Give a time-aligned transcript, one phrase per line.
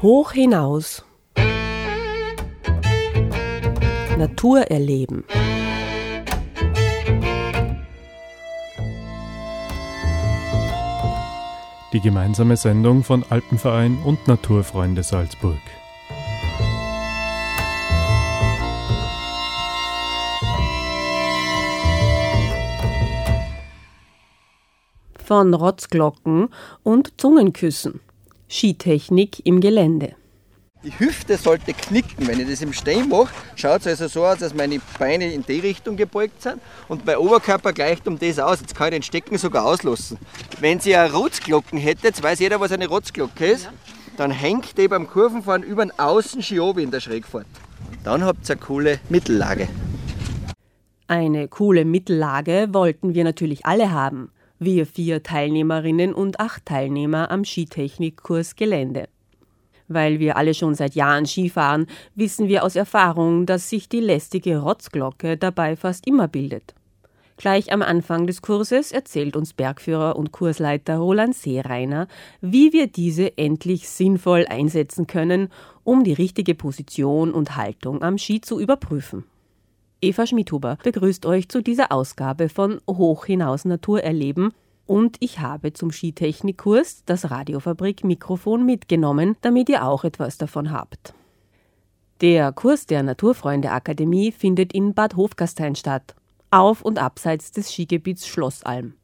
[0.00, 1.04] Hoch hinaus.
[4.16, 5.24] Natur erleben.
[11.92, 15.58] Die gemeinsame Sendung von Alpenverein und Naturfreunde Salzburg.
[25.24, 26.50] Von Rotzglocken
[26.84, 28.00] und Zungenküssen.
[28.48, 30.14] Skitechnik im Gelände.
[30.84, 32.28] Die Hüfte sollte knicken.
[32.28, 35.44] Wenn ich das im Stehen mache, schaut es also so aus, dass meine Beine in
[35.44, 38.60] die Richtung gebeugt sind und mein Oberkörper gleicht um das aus.
[38.60, 40.18] Jetzt kann ich den Stecken sogar auslassen.
[40.60, 43.68] Wenn Sie eine Rotzglocken hätte, jetzt weiß jeder, was eine Rotzglocke ist,
[44.16, 47.46] dann hängt die beim Kurvenfahren über den Außenski oben in der Schrägfahrt.
[48.04, 49.68] Dann habt ihr eine coole Mittellage.
[51.08, 54.30] Eine coole Mittellage wollten wir natürlich alle haben.
[54.60, 59.08] Wir vier Teilnehmerinnen und acht Teilnehmer am Skitechnikkurs Gelände.
[59.86, 64.58] Weil wir alle schon seit Jahren Skifahren, wissen wir aus Erfahrung, dass sich die lästige
[64.58, 66.74] Rotzglocke dabei fast immer bildet.
[67.36, 72.08] Gleich am Anfang des Kurses erzählt uns Bergführer und Kursleiter Roland Seereiner,
[72.40, 75.50] wie wir diese endlich sinnvoll einsetzen können,
[75.84, 79.22] um die richtige Position und Haltung am Ski zu überprüfen.
[80.00, 84.52] Eva Schmidhuber begrüßt euch zu dieser Ausgabe von Hoch hinaus Natur erleben
[84.86, 91.14] und ich habe zum Skitechnikkurs das Radiofabrik Mikrofon mitgenommen, damit ihr auch etwas davon habt.
[92.20, 96.14] Der Kurs der Naturfreunde Akademie findet in Bad Hofgastein statt,
[96.50, 98.94] auf und abseits des Skigebiets Schlossalm.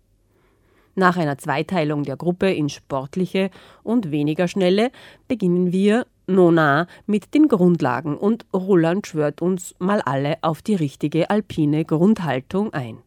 [0.95, 3.51] Nach einer Zweiteilung der Gruppe in sportliche
[3.83, 4.93] und weniger schnelle
[5.27, 11.31] beginnen wir Nona mit den Grundlagen und Roland schwört uns mal alle auf die richtige
[11.31, 12.99] alpine Grundhaltung ein.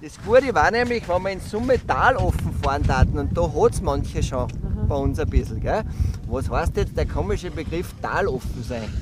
[0.00, 3.80] Das Gute war nämlich, wenn wir in Summe taloffen fahren taten und da hat es
[3.80, 4.88] manche schon mhm.
[4.88, 5.60] bei uns ein bisschen.
[5.60, 5.84] Gell?
[6.28, 8.92] Was heißt jetzt der komische Begriff taloffen sein?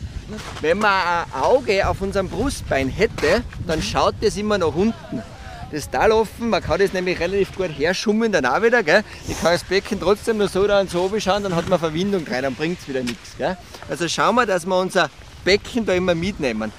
[0.61, 5.23] Wenn man ein Auge auf unserem Brustbein hätte, dann schaut das immer nach unten
[5.70, 6.51] das Tal offen.
[6.51, 8.83] Man kann das nämlich relativ gut herschummeln dann auch wieder.
[8.83, 9.05] Gell?
[9.29, 12.27] Ich kann das Becken trotzdem nur so da und so schauen, dann hat man Verwindung
[12.27, 13.36] rein, dann bringt es wieder nichts.
[13.39, 13.57] Gell?
[13.89, 15.11] Also schauen wir, dass wir unser
[15.45, 16.73] Becken da immer mitnehmen.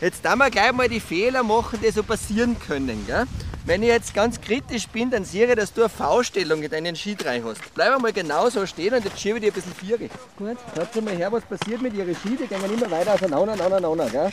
[0.00, 3.06] Jetzt da wir gleich mal die Fehler machen, die so passieren können.
[3.06, 3.26] Gell?
[3.64, 6.96] Wenn ich jetzt ganz kritisch bin, dann sehe ich, dass du eine V-Stellung in deinen
[6.96, 7.60] Ski rein hast.
[7.74, 10.10] Bleib mal genau so stehen und jetzt schiebe ich dir ein bisschen Viere.
[10.36, 10.56] Gut.
[10.74, 14.30] Schaut mal her, was passiert mit ihren Ski, die gehen immer weiter auseinander, auseinander, gell?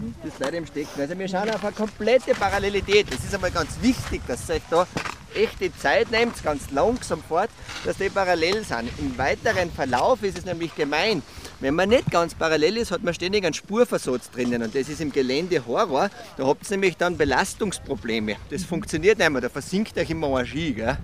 [0.00, 0.14] Mhm.
[0.24, 1.00] Das leider im Stecken.
[1.00, 3.06] Also wir schauen auf eine komplette Parallelität.
[3.12, 4.86] Das ist einmal ganz wichtig, dass ihr euch da
[5.34, 7.50] echte Zeit nehmt, ganz langsam fort,
[7.84, 8.90] dass die parallel sind.
[8.98, 11.22] Im weiteren Verlauf ist es nämlich gemein.
[11.60, 15.02] Wenn man nicht ganz parallel ist, hat man ständig einen Spurversatz drinnen und das ist
[15.02, 16.08] im Gelände Horror.
[16.38, 18.36] Da habt ihr nämlich dann Belastungsprobleme.
[18.48, 20.72] Das funktioniert nicht mehr, da versinkt euch immer ein Ski.
[20.72, 20.96] Gell?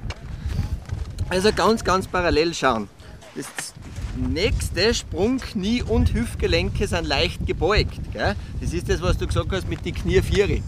[1.28, 2.88] Also ganz, ganz parallel schauen.
[3.34, 3.46] Das
[4.16, 8.00] nächste Sprung, Knie und Hüftgelenke sind leicht gebeugt.
[8.14, 8.34] Gell?
[8.58, 10.62] Das ist das, was du gesagt hast mit den Knie Vieri.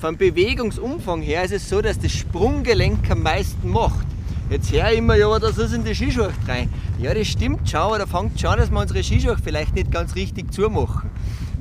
[0.00, 4.06] Vom Bewegungsumfang her ist es so, dass das Sprunggelenk am meisten macht.
[4.50, 6.68] Jetzt höre ich immer, ja, das ist in die Skischuhe rein.
[6.98, 10.14] Ja, das stimmt schon, aber da fängt schon, dass wir unsere Skischuhe vielleicht nicht ganz
[10.14, 11.10] richtig zumachen.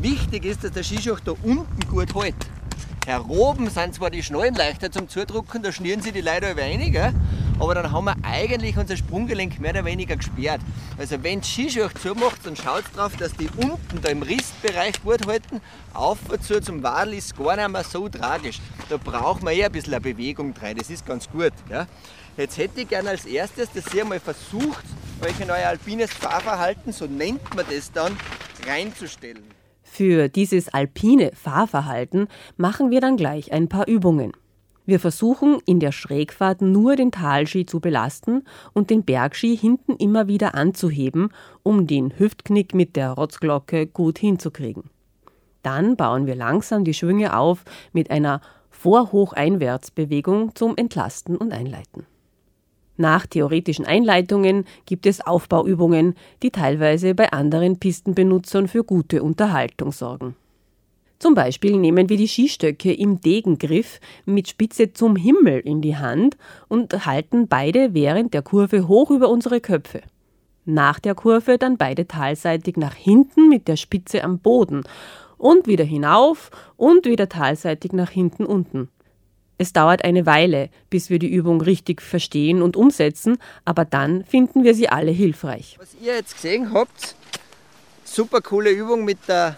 [0.01, 2.35] Wichtig ist, dass der Skischuh da unten gut hält.
[3.05, 6.61] Hier oben sind zwar die Schnallen leichter zum Zudrucken, da schnieren sie die Leute über
[6.61, 7.13] einige,
[7.57, 10.59] aber dann haben wir eigentlich unser Sprunggelenk mehr oder weniger gesperrt.
[10.97, 15.25] Also wenn die Skischuhe zumacht, dann schaut darauf, dass die unten da im Ristbereich gut
[15.25, 15.61] halten.
[15.93, 18.59] Auf und zu zum Wadel ist gar nicht mehr so tragisch.
[18.89, 21.53] Da braucht man eher ein bisschen Bewegung rein, das ist ganz gut.
[21.69, 21.87] Gell?
[22.35, 24.83] Jetzt hätte ich gerne als erstes, dass ihr mal versucht,
[25.21, 28.17] euch ein euer alpines Fahrverhalten, so nennt man das dann,
[28.67, 29.43] reinzustellen.
[29.83, 32.27] Für dieses alpine Fahrverhalten
[32.57, 34.31] machen wir dann gleich ein paar Übungen.
[34.85, 38.43] Wir versuchen in der Schrägfahrt nur den Talski zu belasten
[38.73, 41.29] und den Bergski hinten immer wieder anzuheben,
[41.61, 44.89] um den Hüftknick mit der Rotzglocke gut hinzukriegen.
[45.61, 48.41] Dann bauen wir langsam die Schwünge auf mit einer
[48.71, 52.05] Vorhocheinwärtsbewegung zum Entlasten und Einleiten.
[52.97, 60.35] Nach theoretischen Einleitungen gibt es Aufbauübungen, die teilweise bei anderen Pistenbenutzern für gute Unterhaltung sorgen.
[61.17, 66.37] Zum Beispiel nehmen wir die Skistöcke im Degengriff mit Spitze zum Himmel in die Hand
[66.67, 70.01] und halten beide während der Kurve hoch über unsere Köpfe.
[70.65, 74.83] Nach der Kurve dann beide talseitig nach hinten mit der Spitze am Boden
[75.37, 78.89] und wieder hinauf und wieder talseitig nach hinten unten.
[79.57, 84.63] Es dauert eine Weile, bis wir die Übung richtig verstehen und umsetzen, aber dann finden
[84.63, 85.77] wir sie alle hilfreich.
[85.79, 87.15] Was ihr jetzt gesehen habt,
[88.03, 89.57] super coole Übung mit der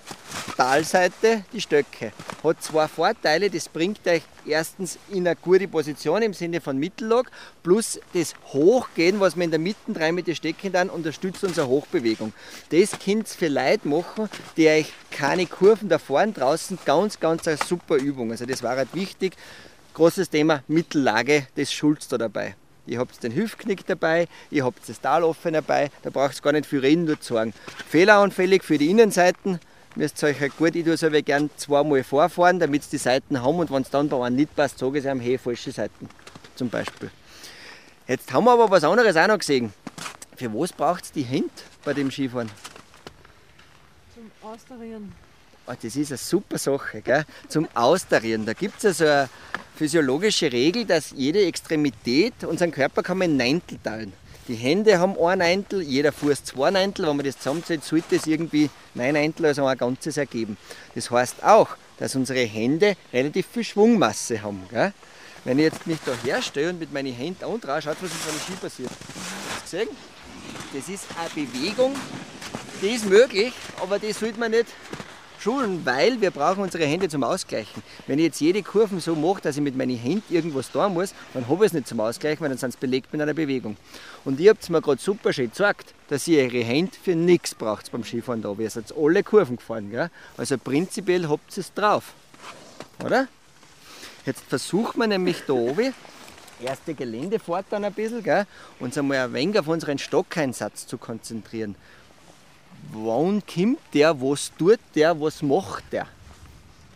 [0.55, 2.11] Talseite die Stöcke.
[2.43, 3.49] Hat zwei Vorteile.
[3.49, 7.29] Das bringt euch erstens in eine gute Position im Sinne von Mittellog,
[7.63, 11.67] plus das Hochgehen, was wir in der Mitte drei mit den Stecken dann unterstützt unsere
[11.67, 12.33] Hochbewegung.
[12.69, 17.47] Das könnt ihr für Leute machen, die euch keine Kurven da vorne draußen ganz, ganz
[17.47, 18.31] eine super Übung.
[18.31, 19.33] Also das war halt wichtig.
[19.95, 22.57] Großes Thema Mittellage, das schulzt da dabei.
[22.85, 26.65] Ihr habt den Hüftknick dabei, ihr habt das Taloffen dabei, da braucht es gar nicht
[26.65, 27.53] viel reden, nur zu sagen.
[27.87, 29.57] Fehleranfällig für die Innenseiten,
[29.95, 32.97] müsst ihr euch halt gut, ich tue es aber gerne zweimal vorfahren, damit sie die
[32.97, 35.71] Seiten haben und wenn es dann bei einem nicht passt, sage ich einem, hey, falsche
[35.71, 36.09] Seiten
[36.55, 37.09] zum Beispiel.
[38.05, 39.73] Jetzt haben wir aber was anderes auch noch gesehen.
[40.35, 41.49] Für was braucht es die Hände
[41.85, 42.51] bei dem Skifahren?
[44.13, 45.13] Zum Austarieren.
[45.67, 47.25] Oh, das ist eine super Sache, gell?
[47.47, 48.45] zum Austarieren.
[48.45, 49.29] Da gibt es also eine
[49.75, 54.13] physiologische Regel, dass jede Extremität, unseren Körper kann man in Neintel teilen.
[54.47, 57.07] Die Hände haben ein Neintel, jeder Fuß zwei Neintel.
[57.07, 60.55] Wenn man das zusammenzählt, sollte es irgendwie neun Neintel, also ein ganzes ergeben.
[60.93, 64.67] Das heißt auch, dass unsere Hände relativ viel Schwungmasse haben.
[64.69, 64.93] Gell?
[65.45, 68.39] Wenn ich jetzt mich da herstelle und mit meinen Händen antraue, schaut, was mit meinem
[68.39, 68.91] Ski passiert.
[69.63, 69.97] Hast du gesehen?
[70.75, 71.95] Das ist eine Bewegung,
[72.83, 74.67] die ist möglich, aber die sollte man nicht
[75.45, 77.83] schulen, weil wir brauchen unsere Hände zum Ausgleichen.
[78.07, 81.13] Wenn ich jetzt jede Kurve so mache, dass ich mit meinen Händen irgendwas tun muss,
[81.35, 83.77] dann habe ich es nicht zum Ausgleichen, weil dann sind es belegt mit einer Bewegung.
[84.23, 87.53] Und ihr habt es mir gerade super schön gesagt, dass ihr eure Hände für nichts
[87.53, 88.55] braucht beim Skifahren da.
[88.57, 89.91] Ihr seid alle Kurven gefahren.
[89.91, 90.09] Gell?
[90.35, 92.13] Also prinzipiell habt ihr es drauf.
[93.03, 93.27] Oder?
[94.25, 95.93] Jetzt versucht man nämlich da oben,
[96.59, 98.47] erste Geländefahrt dann ein bisschen, gell,
[98.79, 101.75] uns einmal ein wenig auf unseren Stockeinsatz zu konzentrieren
[102.93, 106.07] wann kommt der, was tut der, was macht der.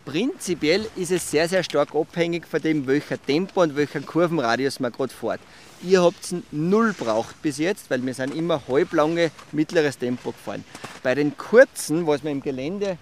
[0.04, 4.92] Prinzipiell ist es sehr, sehr stark abhängig von dem, welcher Tempo und welcher Kurvenradius man
[4.92, 5.40] gerade fährt.
[5.82, 10.64] Ihr habt es null braucht bis jetzt, weil wir sind immer halblange mittleres Tempo gefahren.
[11.02, 12.98] Bei den kurzen, was wir im Gelände,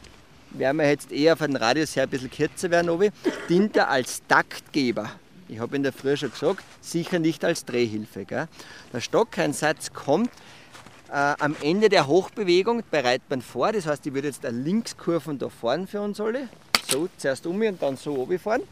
[0.50, 3.10] werden wir jetzt eher von den Radius her ein bisschen kürzer werden, obi,
[3.48, 5.10] dient er als Taktgeber.
[5.48, 8.24] Ich habe in der Früh schon gesagt, sicher nicht als Drehhilfe.
[8.26, 8.48] Gell?
[8.92, 10.30] Der Stockeinsatz kommt,
[11.10, 15.48] am Ende der Hochbewegung bereitet man vor, das heißt, ich würde jetzt eine Linkskurve da
[15.48, 16.48] vorne für uns alle.
[16.88, 18.62] So, zuerst um mich und dann so oben fahren.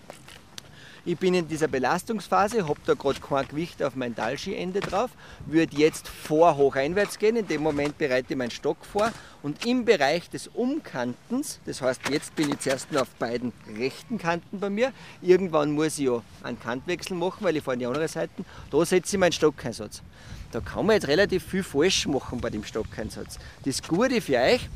[1.08, 5.12] Ich bin in dieser Belastungsphase, habe da gerade kein Gewicht auf mein Talski-Ende drauf,
[5.46, 7.36] würde jetzt vor hoch einwärts gehen.
[7.36, 9.12] In dem Moment bereite ich meinen Stock vor
[9.44, 14.18] und im Bereich des Umkantens, das heißt, jetzt bin ich zuerst nur auf beiden rechten
[14.18, 14.92] Kanten bei mir.
[15.22, 18.44] Irgendwann muss ich ja einen Kantwechsel machen, weil ich fahre in die andere Seite.
[18.72, 20.02] Da setze ich meinen Stockeinsatz.
[20.50, 23.38] Da kann man jetzt relativ viel falsch machen bei dem Stockeinsatz.
[23.64, 24.68] Das Gute für euch,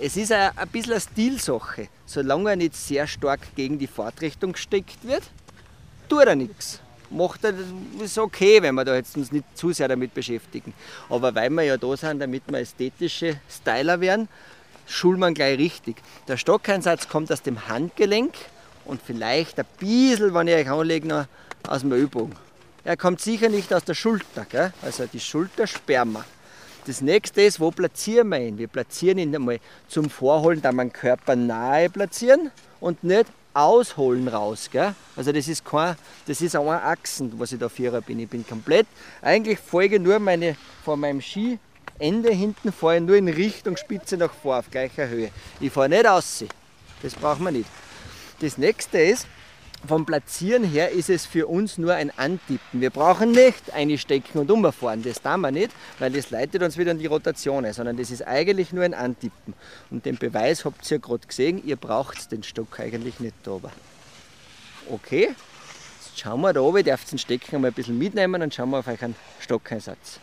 [0.00, 1.88] es ist ein, ein bisschen eine Stilsache.
[2.06, 5.24] Solange er nicht sehr stark gegen die Fahrtrichtung gesteckt wird,
[6.08, 6.80] tut er nichts.
[7.10, 7.54] Macht er,
[8.02, 10.74] ist okay, wenn wir da jetzt uns nicht zu sehr damit beschäftigen.
[11.08, 14.28] Aber weil wir ja da sind, damit wir ästhetische Styler werden,
[14.86, 15.96] schulen wir gleich richtig.
[16.26, 18.34] Der Stockeinsatz kommt aus dem Handgelenk
[18.84, 21.26] und vielleicht ein bisschen, wenn ich euch anlege, noch
[21.68, 22.34] aus dem Ellbogen.
[22.84, 24.72] Er kommt sicher nicht aus der Schulter, gell?
[24.82, 26.24] also die Schulter sperren wir.
[26.86, 28.58] Das nächste ist, wo platzieren wir ihn?
[28.58, 29.58] Wir platzieren ihn einmal
[29.88, 33.26] zum Vorholen, da man Körper nahe platzieren und nicht
[33.56, 34.68] ausholen raus.
[34.70, 34.94] Gell?
[35.16, 38.20] Also das ist kein, das ist auch ein Achsen, was ich da Vierer bin.
[38.20, 38.86] Ich bin komplett,
[39.22, 44.58] eigentlich folge nur meine, von meinem Skiende hinten, fahre nur in Richtung Spitze nach vor,
[44.58, 45.30] auf gleicher Höhe.
[45.60, 46.44] Ich fahre nicht aus.
[47.02, 47.68] Das braucht man nicht.
[48.40, 49.26] Das nächste ist,
[49.86, 52.80] vom Platzieren her ist es für uns nur ein Antippen.
[52.80, 56.92] Wir brauchen nicht einstecken und umfahren, das tun wir nicht, weil das leitet uns wieder
[56.92, 59.54] in die Rotation, sondern das ist eigentlich nur ein Antippen.
[59.90, 63.70] Und den Beweis habt ihr gerade gesehen, ihr braucht den Stock eigentlich nicht da oben.
[64.88, 68.54] Okay, jetzt schauen wir da oben, ihr dürft den Stecken mal ein bisschen mitnehmen und
[68.54, 70.20] schauen wir auf euren Stockeinsatz.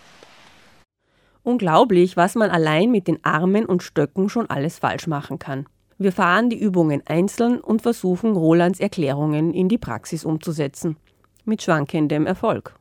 [1.44, 5.66] Unglaublich, was man allein mit den Armen und Stöcken schon alles falsch machen kann.
[6.04, 10.98] Wir fahren die Übungen einzeln und versuchen Rolands Erklärungen in die Praxis umzusetzen.
[11.46, 12.76] Mit schwankendem Erfolg.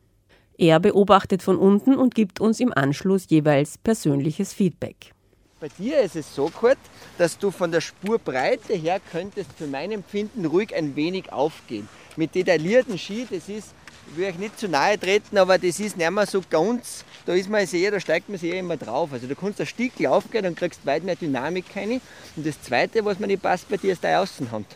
[0.58, 5.12] Er beobachtet von unten und gibt uns im Anschluss jeweils persönliches Feedback.
[5.60, 6.80] Bei dir ist es so kurz,
[7.16, 11.88] dass du von der Spurbreite her könntest für mein Empfinden ruhig ein wenig aufgehen.
[12.16, 13.72] Mit detaillierten Ski, das ist
[14.10, 17.34] ich will euch nicht zu nahe treten, aber das ist nicht mehr so ganz, da
[17.34, 19.10] ist man sehr, da steigt man sehr immer drauf.
[19.12, 22.00] Also du kannst ein Stückchen aufgehen und kriegst weit mehr Dynamik rein.
[22.36, 24.66] Und das zweite, was mir nicht passt bei dir, ist deine Außenhand.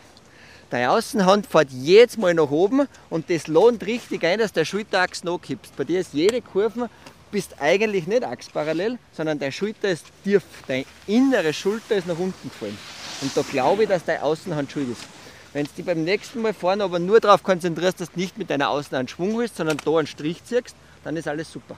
[0.69, 5.23] Deine Außenhand fährt jedes Mal nach oben und das lohnt richtig ein, dass der Schulterachs
[5.23, 5.75] nachkippst.
[5.77, 6.89] Bei dir ist jede Kurve,
[7.31, 10.43] bist eigentlich nicht achsparallel, sondern deine Schulter ist tief.
[10.67, 12.77] Deine innere Schulter ist nach unten gefallen.
[13.21, 15.16] Und da glaube ich, dass deine Außenhand schuld ist.
[15.57, 18.51] Wenn du dich beim nächsten Mal vorne aber nur darauf konzentrierst, dass du nicht mit
[18.51, 21.75] deiner Außenhand Schwung holst, sondern da einen Strich ziehst, dann ist alles super.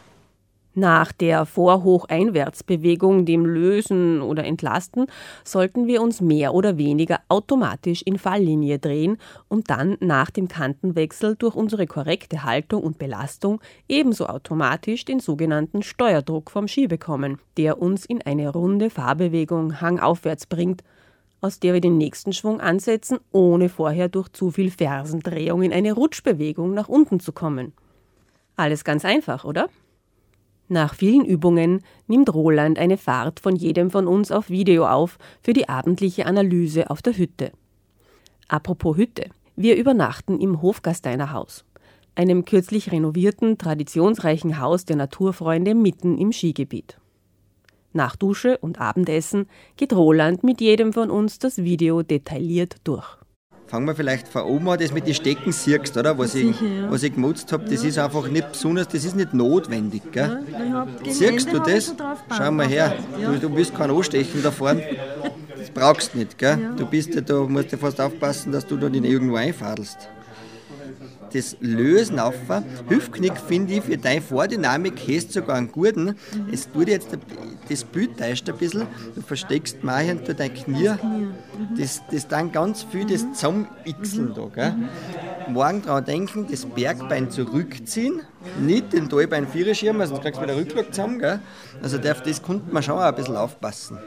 [0.74, 5.08] Nach der Vorhocheinwärtsbewegung, dem Lösen oder Entlasten,
[5.46, 9.18] sollten wir uns mehr oder weniger automatisch in Falllinie drehen
[9.48, 15.84] und dann nach dem Kantenwechsel durch unsere korrekte Haltung und Belastung ebenso automatisch den sogenannten
[15.84, 20.84] Steuerdruck vom Ski bekommen, der uns in eine runde Fahrbewegung hangaufwärts bringt,
[21.41, 25.93] aus der wir den nächsten Schwung ansetzen, ohne vorher durch zu viel Fersendrehung in eine
[25.93, 27.74] Rutschbewegung nach unten zu kommen.
[28.55, 29.69] Alles ganz einfach, oder?
[30.67, 35.53] Nach vielen Übungen nimmt Roland eine Fahrt von jedem von uns auf Video auf für
[35.53, 37.51] die abendliche Analyse auf der Hütte.
[38.48, 39.29] Apropos Hütte.
[39.55, 41.65] Wir übernachten im Hofgasteiner Haus,
[42.15, 46.98] einem kürzlich renovierten, traditionsreichen Haus der Naturfreunde mitten im Skigebiet.
[47.93, 53.05] Nach Dusche und Abendessen geht Roland mit jedem von uns das Video detailliert durch.
[53.67, 56.17] Fangen wir vielleicht von oben an, das mit den Stecken siehst, oder?
[56.17, 56.91] Was, Sicher, ich, ja.
[56.91, 60.12] was ich gemutzt habe, das ist einfach nicht besonders, das ist nicht notwendig.
[60.12, 60.39] Gell?
[61.03, 61.96] Siehst Ende du das?
[62.36, 63.31] Schau mal her, Ja.
[63.31, 64.84] du, du bist kein Anstechen da vorne.
[65.55, 66.38] Das brauchst du nicht.
[66.39, 66.58] Gell?
[66.77, 70.10] Du bist ja da, musst ja fast aufpassen, dass du da nicht irgendwo einfadelst.
[71.34, 72.36] Das Lösen auf,
[72.88, 76.16] Hüftknick finde ich für deine Vordynamik hast sogar einen guten.
[76.52, 77.10] Es tut jetzt
[77.70, 78.88] das Bild täuscht ein bisschen.
[79.16, 80.92] Du versteckst mal hinter dein Knie.
[81.78, 84.48] Das, das dann ganz viel das Zusammenixeln da.
[84.54, 84.76] Gell?
[85.50, 88.22] Morgen daran denken, das Bergbein zurückziehen,
[88.60, 91.19] nicht den Talbein Viererschirm, also sonst kriegst du wieder Rückschlag zusammen.
[91.19, 91.39] Gell?
[91.81, 93.98] Also darf, das konnte man schon auch ein bisschen aufpassen.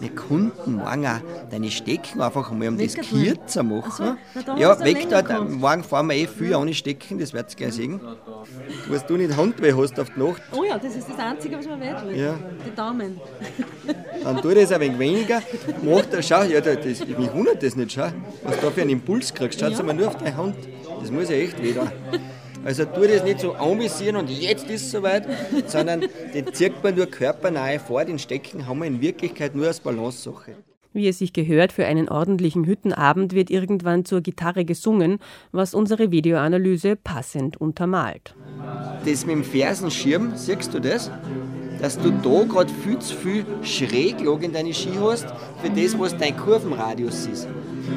[0.00, 1.20] Wir konnten morgen auch
[1.50, 4.16] deine Stecken einfach mal um das kürzer machen.
[4.34, 5.40] Ach so, da ja, weg da.
[5.42, 8.00] Morgen fahren wir eh viel ohne Stecken, das werdet ihr gleich sehen.
[8.88, 11.66] Was du nicht Handweh hast auf die Nacht, Oh ja, das ist das Einzige, was
[11.66, 12.14] man wehtut.
[12.16, 12.34] Ja.
[12.66, 13.20] Die Daumen.
[14.22, 15.42] dann tut das ein wenig weniger.
[15.82, 18.08] Macht er, schau, ja, da- das, mich wundert das nicht, schau,
[18.44, 19.60] was du da für einen Impuls kriegst.
[19.60, 20.56] Schau mal nur auf deine Hand,
[21.00, 21.90] das muss ja echt weh tun.
[22.66, 25.24] Also tu das nicht so anvisieren und jetzt ist es soweit,
[25.68, 26.02] sondern
[26.34, 30.56] den zieht man nur körpernahe vor, den Stecken haben wir in Wirklichkeit nur als Balancesache.
[30.92, 35.20] Wie es sich gehört, für einen ordentlichen Hüttenabend wird irgendwann zur Gitarre gesungen,
[35.52, 38.34] was unsere Videoanalyse passend untermalt.
[39.04, 41.12] Das mit dem Fersenschirm, siehst du das?
[41.80, 45.26] Dass du da gerade viel zu viel Schräglage in deine Ski hast,
[45.62, 47.46] für das, was dein Kurvenradius ist.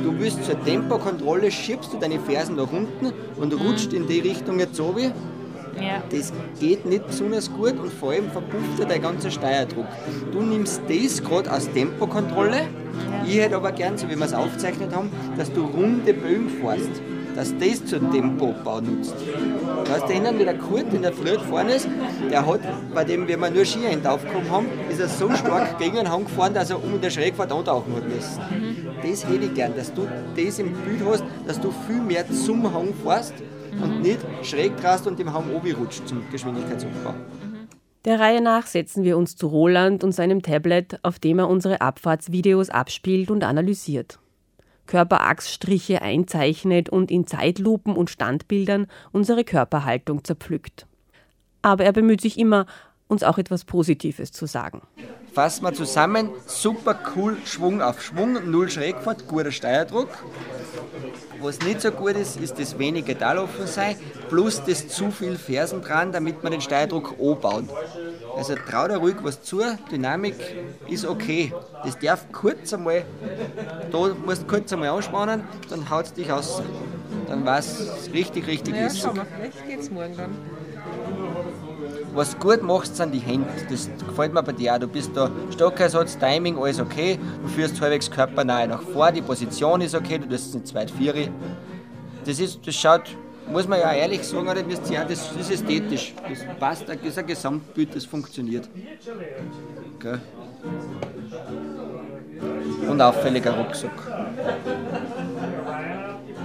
[0.04, 4.60] Du willst zur Tempokontrolle, schiebst du deine Fersen nach unten und rutscht in die Richtung
[4.60, 5.12] jetzt runter.
[5.80, 6.04] Ja.
[6.10, 9.88] Das geht nicht besonders gut und vor allem verpufft dir dein ganzer Steuerdruck.
[10.32, 12.68] Du nimmst das gerade als Tempokontrolle.
[13.26, 17.02] Ich hätte aber gern, so wie wir es aufgezeichnet haben, dass du runde Bögen fährst.
[17.36, 19.14] Dass das zur Tempoabbau nutzt.
[19.86, 21.88] Du hast da hinten wieder Kurt, in der Früh vorne ist,
[22.30, 22.60] der hat,
[22.94, 26.54] bei dem wir nur Skier aufgekommen haben, ist er so stark gegen den Hang gefahren,
[26.54, 28.69] dass er um in der Schrägfahrt antauchen hat müssen.
[29.02, 32.72] Das hätte ich gern, dass du das im Bild hast, dass du viel mehr zum
[32.74, 33.34] Hang fährst
[33.82, 37.14] und nicht schräg drast und im Hang oben rutscht zum Geschwindigkeitsaufbau.
[38.06, 41.82] Der Reihe nach setzen wir uns zu Roland und seinem Tablet, auf dem er unsere
[41.82, 44.20] Abfahrtsvideos abspielt und analysiert.
[44.86, 50.88] Körperachsstriche einzeichnet und in Zeitlupen und Standbildern unsere Körperhaltung zerpflückt.
[51.62, 52.66] Aber er bemüht sich immer,
[53.10, 54.82] uns auch etwas Positives zu sagen.
[55.34, 60.10] Fassen wir zusammen, super cool, Schwung auf Schwung, null Schrägfahrt, guter Steuerdruck.
[61.42, 63.96] Was nicht so gut ist, ist das wenige Taloffen sein,
[64.30, 67.70] plus das zu viel Fersen dran, damit man den Steuerdruck anbauen.
[68.36, 69.62] Also trau dir ruhig was zu,
[69.92, 70.36] Dynamik
[70.88, 71.54] ist okay.
[71.84, 73.04] Das darf kurz einmal,
[73.92, 76.62] da musst du kurz einmal anspannen, dann haut es dich aus.
[77.28, 79.00] Dann weiß es richtig, richtig Ja, ist.
[79.00, 80.32] schauen wir, vielleicht geht's morgen dann.
[82.14, 83.48] Was du gut machst, sind die Hände.
[83.70, 84.80] Das gefällt mir bei dir auch.
[84.80, 87.20] Du bist da Stockersatz, Timing, alles okay.
[87.44, 91.30] Du führst halbwegs körpernahe nach vor, die Position ist okay, du tust nicht zweit vieri.
[92.26, 93.16] Das ist, das schaut,
[93.52, 94.48] muss man ja ehrlich sagen,
[95.08, 96.14] das ist ästhetisch.
[96.28, 98.70] Das passt, das ist ein Gesamtbild, das funktioniert.
[100.00, 100.22] Gell?
[102.88, 103.92] Und auffälliger Rucksack.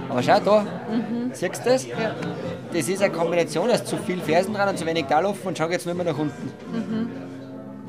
[0.09, 0.65] Aber schau da,
[1.33, 1.85] siehst du das?
[2.73, 5.67] Das ist eine Kombination aus zu viel Fersen dran und zu wenig Taloffen und schau
[5.69, 6.51] jetzt nur mehr nach unten.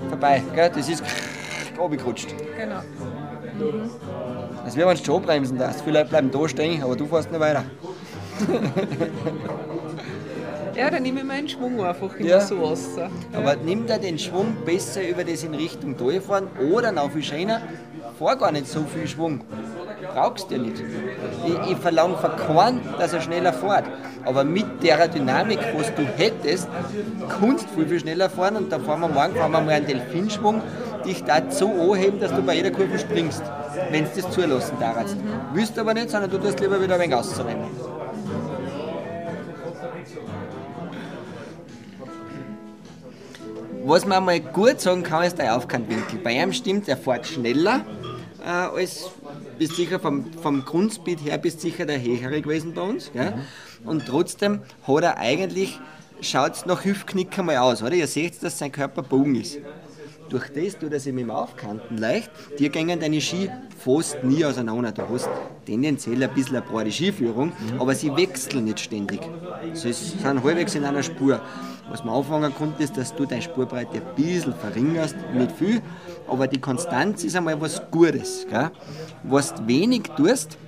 [0.08, 0.70] Vorbei, gell?
[0.74, 1.02] Das ist
[1.78, 2.28] runtergerutscht.
[2.58, 2.80] Genau.
[4.64, 5.82] Also wir wenn du schon bremsen darfst.
[5.82, 7.64] Viele Leute bleiben da stehen, aber du fährst nicht weiter.
[10.74, 12.40] Ja, dann nehme ich meinen Schwung einfach immer Ja.
[12.40, 12.94] so aus.
[12.96, 13.02] so.
[13.32, 17.62] Aber nimm dir den Schwung besser über das in Richtung durchfahren oder noch viel schöner,
[18.18, 19.40] fahr gar nicht so viel Schwung.
[20.16, 20.82] Brauchst du ja nicht.
[21.46, 23.84] Ich, ich verlange von keinem, dass er schneller fährt.
[24.24, 26.68] Aber mit der Dynamik, was du hättest,
[27.38, 29.86] kannst du viel, viel schneller fahren und dann fahren wir morgen fahren wir mal einen
[29.86, 30.62] Delfinschwung,
[31.04, 33.42] dich da so anheben, dass du bei jeder Kurve springst,
[33.90, 35.18] wenn du das zulassen darfst.
[35.52, 37.66] Willst du aber nicht, sondern du tust lieber wieder ein wenig auszunehmen.
[43.84, 46.20] Was man mal gut sagen kann, ist der Aufkantwinkel.
[46.24, 47.82] Bei ihm stimmt, er fährt schneller
[48.42, 49.10] äh, als,
[49.58, 53.10] bist sicher vom, vom Grundspeed her, bist sicher der Höhere gewesen bei uns.
[53.12, 53.32] Gell?
[53.32, 53.88] Mhm.
[53.88, 55.78] Und trotzdem hat er eigentlich,
[56.20, 57.94] schaut es nach Hüftknicker mal aus, oder?
[57.94, 59.58] Ihr seht, dass sein Körper bogen ist.
[60.28, 62.30] Durch das tut er sich mit dem Aufkanten leicht.
[62.58, 63.48] Dir gingen deine Ski
[63.78, 64.90] fast nie auseinander.
[64.90, 65.28] Du hast
[65.64, 67.80] tendenziell ein bisschen eine breite Skiführung, mhm.
[67.80, 69.20] aber sie wechseln nicht ständig.
[69.74, 71.40] Sie sind halbwegs in einer Spur.
[71.88, 75.80] Was man anfangen konnte, ist, dass du deine Spurbreite ein bisschen verringerst, nicht viel,
[76.26, 78.46] aber die Konstanz ist einmal was Gutes.
[78.50, 78.70] Gell?
[79.22, 80.58] Was du wenig tust,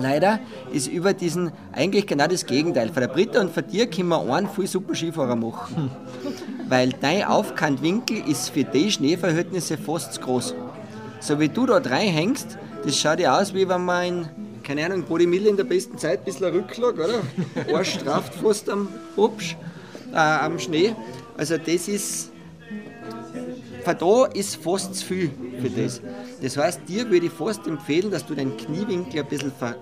[0.00, 0.40] leider,
[0.72, 2.88] ist über diesen eigentlich genau das Gegenteil.
[2.88, 5.90] Von der Britta und von dir können wir einen viel super Skifahrer machen.
[6.68, 10.54] Weil dein Aufkantwinkel ist für die Schneeverhältnisse fast zu groß.
[11.20, 14.28] So wie du da reinhängst, das schaut ja aus, wie wenn man in,
[14.64, 17.20] keine Ahnung, Body Mill in der besten Zeit ein bisschen Rücklag, oder?
[17.76, 19.56] Arsch straft fast am Hupsch,
[20.12, 20.94] äh, am Schnee.
[21.36, 22.32] Also das ist
[23.84, 26.00] von da ist fast zu viel für das.
[26.40, 29.76] Das heißt, dir würde ich fast empfehlen, dass du deinen Kniewinkel ein bisschen ver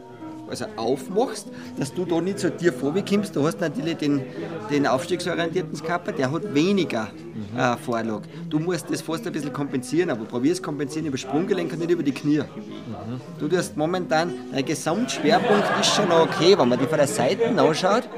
[0.49, 1.47] also aufmachst,
[1.79, 3.37] dass du da nicht so dir vorbekommst.
[3.37, 4.23] Du hast natürlich den,
[4.69, 7.13] den aufstiegsorientierten Skapper, der hat weniger
[7.57, 8.23] äh, Vorlag.
[8.49, 11.91] Du musst das fast ein bisschen kompensieren, aber probier es kompensieren über Sprunggelenk und nicht
[11.93, 12.39] über die Knie.
[12.39, 13.21] Mhm.
[13.39, 18.09] Du tust momentan, dein Gesamtschwerpunkt ist schon okay, wenn man die von der Seite anschaut,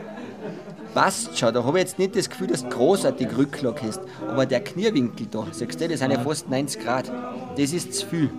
[0.95, 1.53] passt schon.
[1.55, 4.01] Da habe ich jetzt nicht das Gefühl, dass du großartig Rücklag hast.
[4.29, 7.11] Aber der Kniewinkel da, siehst du, das sind ja fast 90 Grad.
[7.57, 8.31] Das ist zu viel.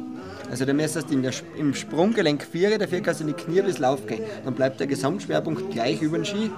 [0.50, 3.80] Also du müsstest in der, im Sprunggelenk 4, dafür kannst du in die Knie bis
[3.80, 4.22] Lauf gehen.
[4.46, 6.52] Dann bleibt der Gesamtschwerpunkt gleich über den Ski,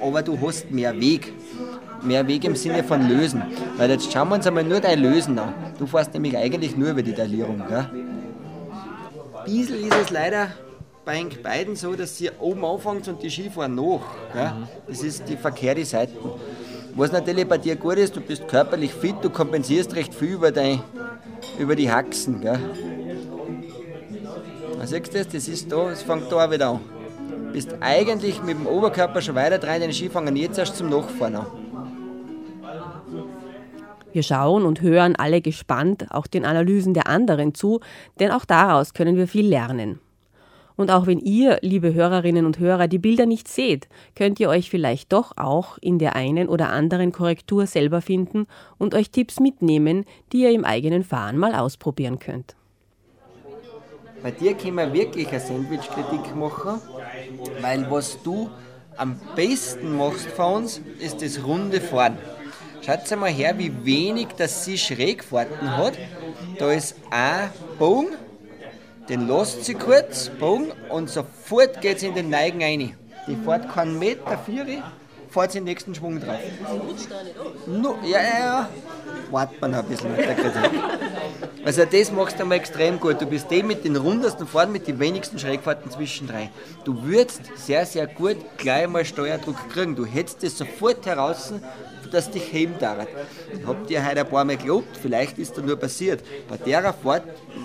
[0.00, 1.34] aber du hast mehr Weg.
[2.02, 3.42] Mehr Weg im Sinne von Lösen.
[3.76, 5.52] Weil jetzt schauen wir uns einmal nur dein Lösen an.
[5.78, 7.62] Du fährst nämlich eigentlich nur über die Taillierung.
[7.68, 7.86] Gell?
[9.44, 10.48] Bisschen ist es leider
[11.06, 14.00] bei beiden so, dass sie oben anfangen und die Skifahren nach.
[14.32, 14.52] Gell?
[14.88, 16.12] Das ist die verkehrte Seite.
[16.96, 20.50] Was natürlich bei dir gut ist, du bist körperlich fit, du kompensierst recht viel über,
[20.50, 20.82] dein,
[21.60, 22.40] über die Haxen.
[22.40, 22.58] Gell?
[24.82, 25.28] Siehst du das?
[25.28, 26.80] Das ist da, es fängt da wieder an.
[27.28, 31.36] Du bist eigentlich mit dem Oberkörper schon weiter dran, den Ski jetzt erst zum Nachfahren
[31.36, 31.46] an.
[34.12, 37.80] Wir schauen und hören alle gespannt auch den Analysen der anderen zu,
[38.18, 40.00] denn auch daraus können wir viel lernen.
[40.76, 44.68] Und auch wenn ihr, liebe Hörerinnen und Hörer, die Bilder nicht seht, könnt ihr euch
[44.68, 48.46] vielleicht doch auch in der einen oder anderen Korrektur selber finden
[48.78, 52.54] und euch Tipps mitnehmen, die ihr im eigenen Fahren mal ausprobieren könnt.
[54.22, 56.80] Bei dir können wir wirklich eine Sandwich-Kritik machen,
[57.60, 58.50] weil was du
[58.96, 62.18] am besten machst von uns, ist das runde Fahren.
[62.84, 65.94] Schaut mal her, wie wenig das sie Schrägfahrten hat.
[66.58, 68.14] Da ist ein Bogen
[69.08, 72.96] den lässt sie kurz, Bogen, und sofort geht sie in den Neigen rein.
[73.26, 74.66] Die fährt keinen Meter, vier,
[75.30, 76.38] fährt sie den nächsten Schwung drauf.
[77.66, 78.68] No, ja, ja, ja.
[79.30, 80.70] Wartet man ein bisschen mit der Kritik.
[81.64, 83.20] Also das machst du einmal extrem gut.
[83.20, 86.48] Du bist der mit den rundesten Fahrten, mit den wenigsten Schrägfahrten zwischendrin.
[86.84, 89.96] Du würdest sehr, sehr gut gleich mal Steuerdruck kriegen.
[89.96, 91.52] Du hättest das sofort heraus
[92.06, 93.06] dass dich heben darf.
[93.66, 96.22] Habt ihr heute ein paar Mal gelobt, vielleicht ist da nur passiert.
[96.48, 97.24] Bei der Fahrt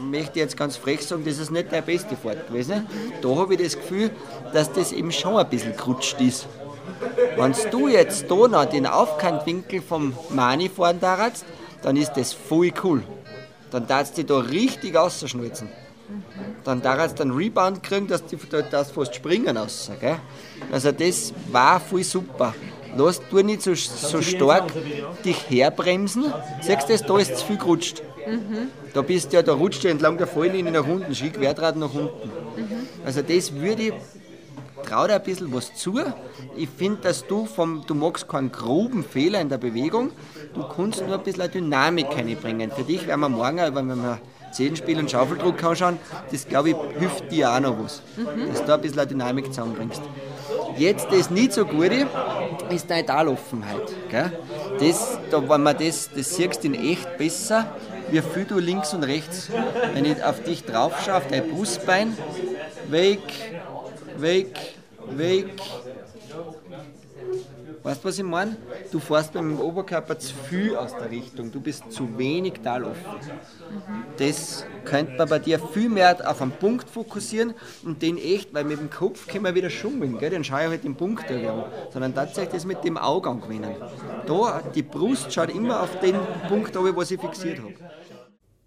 [0.09, 2.87] möchte ich jetzt ganz frech sagen, das ist nicht der beste Fahrt gewesen.
[3.21, 4.11] Da habe ich das Gefühl,
[4.53, 6.47] dass das eben schon ein bisschen gerutscht ist.
[7.35, 11.45] Wenn du jetzt da noch den Aufkantwinkel vom Mani fahren darfst,
[11.81, 13.03] dann ist das voll cool.
[13.71, 15.69] Dann darfst du da richtig ausschnalzen.
[16.63, 18.37] Dann darfst du einen Rebound kriegen, dass du
[18.69, 19.89] das fast springen aus.
[20.71, 22.53] Also das war voll super
[22.95, 24.71] lass du nicht so, so stark
[25.23, 26.25] dich herbremsen.
[26.61, 28.01] Siehst du, da ist zu viel gerutscht.
[28.27, 28.67] Mhm.
[28.93, 32.29] Da bist ja, da rutscht ja entlang der Falllinie nach unten, Ski Querdraht nach unten.
[32.57, 32.87] Mhm.
[33.05, 33.93] Also das würde ich,
[34.83, 35.99] trau dir ein bisschen was zu.
[36.55, 40.11] Ich finde, dass du vom, du magst keinen groben Fehler in der Bewegung,
[40.53, 42.71] du kannst nur ein bisschen Dynamik reinbringen.
[42.71, 44.19] Für dich werden wir morgen, wenn wir
[44.51, 45.97] Zehenspiel und Schaufeldruck anschauen,
[46.31, 48.01] das glaube ich hilft dir auch noch was.
[48.17, 48.49] Mhm.
[48.49, 50.01] Dass du da ein bisschen Dynamik zusammenbringst.
[50.77, 52.07] Jetzt das nicht so gute
[52.69, 53.81] ist deine Taloffenheit.
[54.09, 54.31] Gell?
[54.79, 57.75] Das, da, wenn man das, das siehst in echt besser,
[58.09, 59.49] wie viel du links und rechts,
[59.93, 62.17] wenn ich auf dich drauf schaue, auf dein Brustbein,
[62.89, 63.19] weg,
[64.17, 64.55] weg,
[65.09, 65.51] weg,
[67.83, 68.57] Weißt du, was ich meine?
[68.91, 71.51] Du fährst beim Oberkörper zu viel aus der Richtung.
[71.51, 73.05] Du bist zu wenig taloffen.
[74.17, 78.65] Das könnte man bei dir viel mehr auf einen Punkt fokussieren und den echt, weil
[78.65, 80.29] mit dem Kopf können wir wieder schummeln, gell?
[80.29, 83.75] dann schaue ich halt den Punkt an, sondern tatsächlich das mit dem Auge gewinnen.
[84.27, 86.15] Da, die Brust schaut immer auf den
[86.47, 87.73] Punkt an, was ich fixiert habe.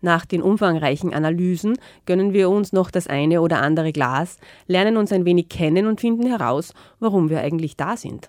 [0.01, 5.13] Nach den umfangreichen Analysen gönnen wir uns noch das eine oder andere Glas, lernen uns
[5.13, 8.29] ein wenig kennen und finden heraus, warum wir eigentlich da sind.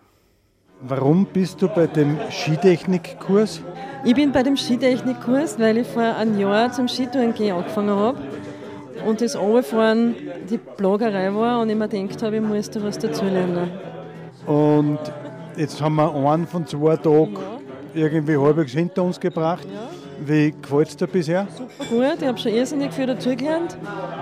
[0.82, 3.62] Warum bist du bei dem Skitechnikkurs?
[4.04, 8.20] Ich bin bei dem Skitechnikkurs, weil ich vor einem Jahr zum Skitouren gehen angefangen habe
[9.06, 10.16] und das Runterfahren
[10.50, 13.72] die Plagerei war und ich mir gedacht habe, ich muss da was dazulernen.
[14.46, 15.00] Und
[15.58, 18.02] jetzt haben wir einen von zwei Tagen ja.
[18.06, 19.66] irgendwie halbwegs hinter uns gebracht.
[19.74, 19.90] Ja.
[20.26, 21.48] Wie gefällt es dir bisher?
[21.58, 23.78] Super gut, ich habe schon irrsinnig viel dazugelernt.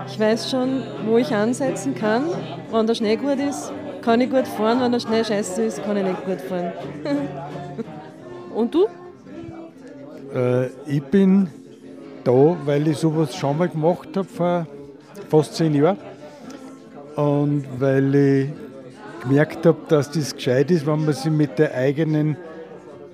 [0.08, 2.24] Ich weiß schon, wo ich ansetzen kann.
[2.72, 3.72] Wenn der Schnee gut ist,
[4.04, 4.82] kann ich gut fahren.
[4.82, 6.72] Wenn der Schnee scheiße ist, kann ich nicht gut fahren.
[8.54, 8.88] Und du?
[10.34, 11.48] Äh, ich bin
[12.24, 14.68] da, weil ich sowas schon mal gemacht habe vor
[15.30, 15.98] fast zehn Jahren.
[17.16, 18.50] Und weil ich
[19.22, 22.38] gemerkt habe, dass das gescheit ist, wenn man sich mit der eigenen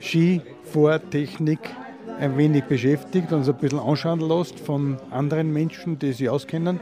[0.01, 1.59] Skifahrtechnik
[2.19, 6.79] ein wenig beschäftigt und so ein bisschen anschauen lässt von anderen Menschen, die sich auskennen.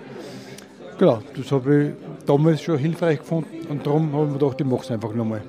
[0.97, 4.65] Genau, das habe ich damals schon hilfreich gefunden und darum habe ich mir gedacht, ich
[4.65, 5.43] mache es einfach nochmal.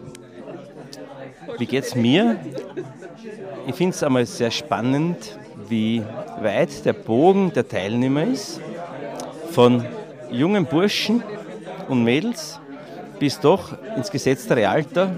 [1.57, 2.37] Wie geht es mir?
[3.67, 6.03] Ich finde es einmal sehr spannend, wie
[6.43, 8.61] weit der Bogen der Teilnehmer ist.
[9.53, 9.85] Von
[10.31, 11.23] jungen Burschen
[11.89, 12.61] und Mädels
[13.19, 15.17] bis doch ins gesetztere Alter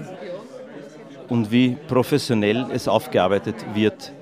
[1.27, 4.13] und wie professionell es aufgearbeitet wird.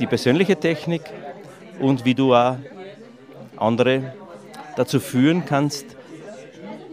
[0.00, 1.02] Die persönliche Technik
[1.78, 2.56] und wie du auch
[3.56, 4.14] andere
[4.76, 5.86] dazu führen kannst,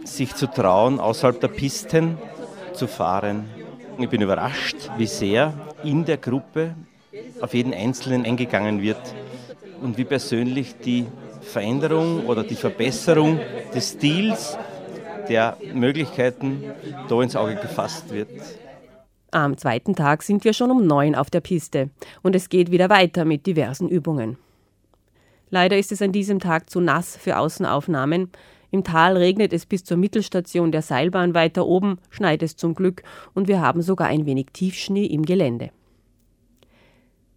[0.04, 2.18] sich zu trauen, außerhalb der Pisten
[2.74, 3.44] zu fahren.
[3.98, 5.52] Ich bin überrascht, wie sehr
[5.84, 6.74] in der Gruppe
[7.40, 9.14] auf jeden Einzelnen eingegangen wird
[9.80, 11.06] und wie persönlich die
[11.40, 13.40] Veränderung oder die Verbesserung
[13.74, 14.56] des Stils
[15.28, 16.64] der Möglichkeiten
[17.08, 18.28] da ins Auge gefasst wird.
[19.30, 21.90] Am zweiten Tag sind wir schon um neun auf der Piste
[22.22, 24.36] und es geht wieder weiter mit diversen Übungen.
[25.52, 28.30] Leider ist es an diesem Tag zu nass für Außenaufnahmen.
[28.70, 33.02] Im Tal regnet es bis zur Mittelstation der Seilbahn weiter oben, schneit es zum Glück
[33.34, 35.68] und wir haben sogar ein wenig Tiefschnee im Gelände.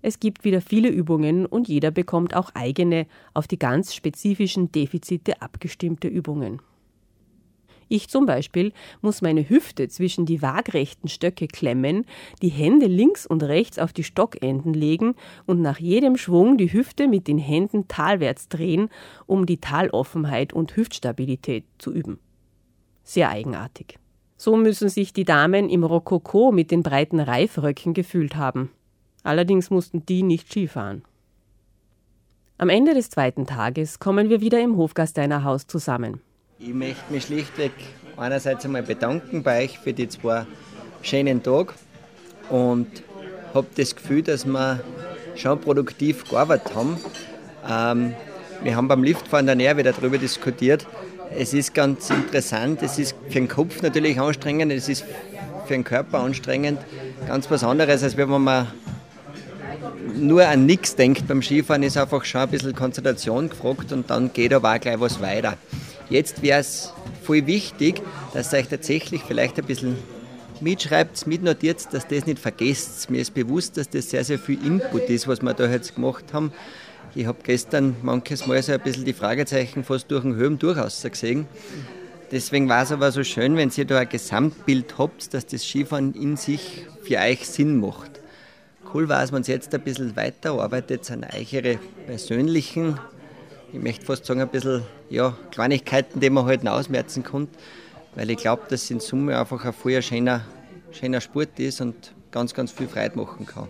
[0.01, 5.41] Es gibt wieder viele Übungen und jeder bekommt auch eigene, auf die ganz spezifischen Defizite
[5.41, 6.61] abgestimmte Übungen.
[7.87, 12.05] Ich zum Beispiel muss meine Hüfte zwischen die waagrechten Stöcke klemmen,
[12.41, 17.07] die Hände links und rechts auf die Stockenden legen und nach jedem Schwung die Hüfte
[17.07, 18.89] mit den Händen talwärts drehen,
[19.27, 22.19] um die Taloffenheit und Hüftstabilität zu üben.
[23.03, 23.99] Sehr eigenartig.
[24.37, 28.71] So müssen sich die Damen im Rokoko mit den breiten Reifröcken gefühlt haben.
[29.23, 31.03] Allerdings mussten die nicht Skifahren.
[32.57, 36.21] Am Ende des zweiten Tages kommen wir wieder im Hofgasteiner Haus zusammen.
[36.57, 37.73] Ich möchte mich schlichtweg
[38.15, 40.45] einerseits einmal bedanken bei euch für die zwei
[41.01, 41.73] schönen Tage
[42.49, 42.87] und
[43.53, 44.79] habe das Gefühl, dass wir
[45.35, 46.97] schon produktiv gearbeitet haben.
[47.69, 48.15] Ähm,
[48.63, 50.87] wir haben beim Liftfahren dann eher wieder darüber diskutiert.
[51.37, 55.03] Es ist ganz interessant, es ist für den Kopf natürlich anstrengend, es ist
[55.65, 56.79] für den Körper anstrengend.
[57.27, 58.67] Ganz was anderes, als wenn man
[60.15, 64.31] nur an nichts denkt beim Skifahren, ist einfach schon ein bisschen Konzentration gefragt und dann
[64.31, 65.57] geht aber auch gleich was weiter.
[66.09, 68.01] Jetzt wäre es voll wichtig,
[68.33, 69.97] dass ihr euch tatsächlich vielleicht ein bisschen
[70.61, 73.09] mitschreibt, mitnotiert, dass das nicht vergesst.
[73.09, 76.25] Mir ist bewusst, dass das sehr, sehr viel Input ist, was wir da jetzt gemacht
[76.33, 76.53] haben.
[77.15, 81.01] Ich habe gestern manches Mal so ein bisschen die Fragezeichen fast durch den Höhen durchaus
[81.01, 81.47] gesehen.
[82.31, 86.13] Deswegen war es aber so schön, wenn ihr da ein Gesamtbild habt, dass das Skifahren
[86.13, 88.19] in sich für euch Sinn macht.
[88.93, 92.99] Cool war es, wenn ihr jetzt ein bisschen weiterarbeitet an eure persönlichen
[93.75, 97.49] ich möchte fast sagen, ein bisschen ja, Kleinigkeiten, die man halt ausmerzen kann,
[98.15, 100.45] weil ich glaube, dass es in Summe einfach ein voll schöner,
[100.91, 103.67] schöner Sport ist und ganz, ganz viel Freude machen kann.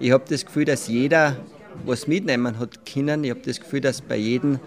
[0.00, 1.36] Ich habe das Gefühl, dass jeder
[1.84, 3.22] was mitnehmen hat können.
[3.22, 4.58] Ich habe das Gefühl, dass bei jedem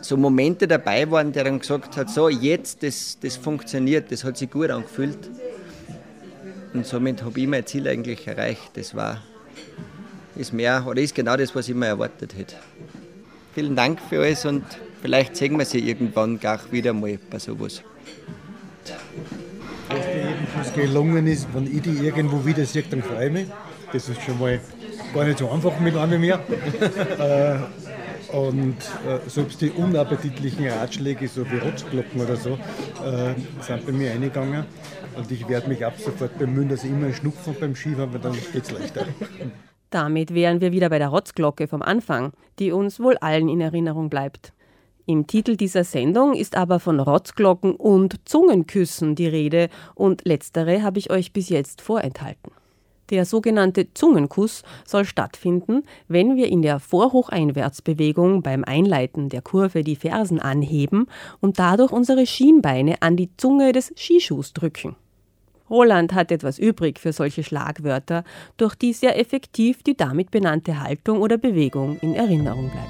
[0.00, 4.38] so Momente dabei waren, der dann gesagt hat, so jetzt, das, das funktioniert, das hat
[4.38, 5.28] sich gut angefühlt.
[6.72, 8.70] Und somit habe ich mein Ziel eigentlich erreicht.
[8.74, 9.20] Das war,
[10.36, 12.56] ist mehr, oder ist genau das, was ich mir erwartet hätte.
[13.52, 14.64] Vielen Dank für alles und
[15.02, 17.82] vielleicht sehen wir sie irgendwann gar wieder mal bei sowas.
[19.88, 23.46] Dass dir jedenfalls gelungen ist, wenn ich die irgendwo wieder sehe, dann freue ich mich.
[23.92, 24.60] Das ist schon mal
[25.12, 26.40] gar nicht so einfach mit einem mehr.
[27.18, 27.58] Äh,
[28.32, 32.50] und äh, selbst die unappetitlichen Ratschläge, so wie Rotzglocken oder so,
[33.04, 34.64] äh, sind bei mir eingegangen.
[35.16, 38.20] Und ich werde mich ab sofort bemühen, dass ich immer einen Schnupfen beim Skifahren, weil
[38.20, 39.06] dann geht es leichter.
[39.90, 44.08] Damit wären wir wieder bei der Rotzglocke vom Anfang, die uns wohl allen in Erinnerung
[44.08, 44.52] bleibt.
[45.06, 51.00] Im Titel dieser Sendung ist aber von Rotzglocken und Zungenküssen die Rede und letztere habe
[51.00, 52.52] ich euch bis jetzt vorenthalten.
[53.10, 59.96] Der sogenannte Zungenkuss soll stattfinden, wenn wir in der Vorhocheinwärtsbewegung beim Einleiten der Kurve die
[59.96, 61.06] Fersen anheben
[61.40, 64.94] und dadurch unsere Schienbeine an die Zunge des Skischuhs drücken.
[65.70, 68.24] Roland hat etwas übrig für solche Schlagwörter,
[68.56, 72.88] durch die sehr effektiv die damit benannte Haltung oder Bewegung in Erinnerung bleibt.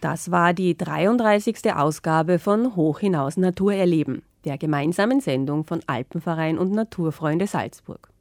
[0.00, 1.72] Das war die 33.
[1.74, 8.11] Ausgabe von Hoch hinaus Natur erleben, der gemeinsamen Sendung von Alpenverein und Naturfreunde Salzburg.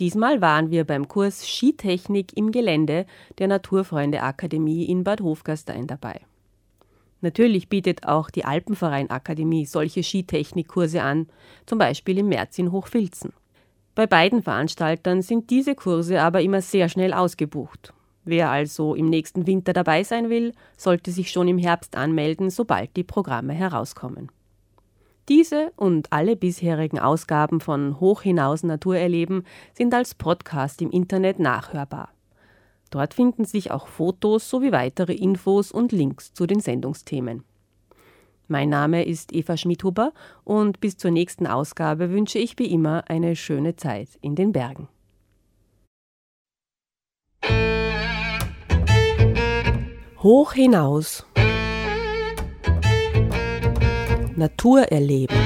[0.00, 3.04] Diesmal waren wir beim Kurs Skitechnik im Gelände
[3.38, 6.20] der Naturfreunde Akademie in Bad Hofgastein dabei.
[7.20, 11.28] Natürlich bietet auch die Alpenverein Akademie solche Skitechnikkurse an,
[11.66, 13.34] zum Beispiel im März in Hochfilzen.
[13.94, 17.92] Bei beiden Veranstaltern sind diese Kurse aber immer sehr schnell ausgebucht.
[18.24, 22.96] Wer also im nächsten Winter dabei sein will, sollte sich schon im Herbst anmelden, sobald
[22.96, 24.30] die Programme herauskommen.
[25.28, 31.38] Diese und alle bisherigen Ausgaben von Hoch hinaus Natur erleben sind als Podcast im Internet
[31.38, 32.10] nachhörbar.
[32.90, 37.44] Dort finden sich auch Fotos sowie weitere Infos und Links zu den Sendungsthemen.
[38.48, 43.36] Mein Name ist Eva Schmidhuber und bis zur nächsten Ausgabe wünsche ich wie immer eine
[43.36, 44.88] schöne Zeit in den Bergen.
[50.18, 51.24] Hoch hinaus
[54.40, 55.36] Natur erleben.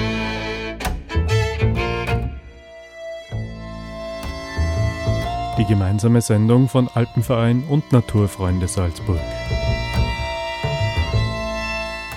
[5.59, 9.19] Die gemeinsame Sendung von Alpenverein und Naturfreunde Salzburg.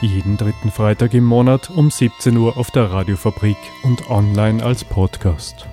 [0.02, 5.68] Jeden dritten Freitag im Monat um 17 Uhr auf der Radiofabrik und online als Podcast.